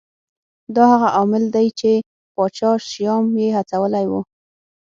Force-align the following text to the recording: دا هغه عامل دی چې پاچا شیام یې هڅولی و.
دا 0.75 0.83
هغه 0.93 1.07
عامل 1.17 1.43
دی 1.55 1.67
چې 1.79 1.91
پاچا 2.35 2.71
شیام 2.89 3.25
یې 3.41 3.49
هڅولی 3.57 4.05
و. 4.11 4.13